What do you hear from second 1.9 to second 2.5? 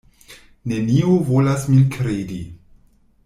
kredi.